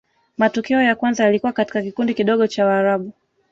matukio 0.37 0.81
ya 0.81 0.95
kwanza 0.95 1.23
yalikuwa 1.23 1.51
katika 1.53 1.81
kikundi 1.81 2.13
kidogo 2.13 2.47
cha 2.47 2.65
warabu 2.65 3.11